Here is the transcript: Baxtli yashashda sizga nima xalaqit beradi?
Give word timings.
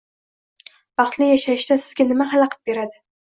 Baxtli 1.01 1.27
yashashda 1.27 1.77
sizga 1.83 2.09
nima 2.13 2.29
xalaqit 2.35 2.65
beradi? 2.71 3.01